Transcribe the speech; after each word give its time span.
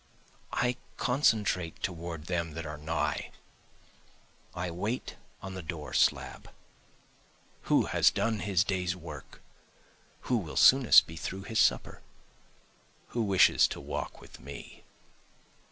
I 0.51 0.77
concentrate 0.97 1.83
toward 1.83 2.23
them 2.25 2.53
that 2.55 2.65
are 2.65 2.75
nigh, 2.79 3.29
I 4.55 4.71
wait 4.71 5.15
on 5.43 5.53
the 5.53 5.61
door 5.61 5.93
slab. 5.93 6.49
Who 7.69 7.85
has 7.85 8.09
done 8.09 8.39
his 8.39 8.63
day's 8.63 8.95
work? 8.95 9.43
who 10.21 10.37
will 10.37 10.55
soonest 10.57 11.05
be 11.05 11.17
through 11.17 11.41
with 11.41 11.49
his 11.49 11.59
supper? 11.59 12.01
Who 13.09 13.21
wishes 13.21 13.67
to 13.67 13.79
walk 13.79 14.19
with 14.19 14.39
me? 14.39 14.85